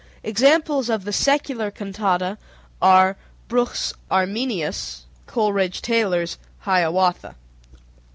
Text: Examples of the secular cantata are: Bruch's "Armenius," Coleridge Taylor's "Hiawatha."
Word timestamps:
Examples 0.23 0.89
of 0.89 1.03
the 1.05 1.13
secular 1.13 1.69
cantata 1.69 2.39
are: 2.81 3.17
Bruch's 3.47 3.93
"Armenius," 4.09 5.01
Coleridge 5.27 5.79
Taylor's 5.79 6.39
"Hiawatha." 6.61 7.35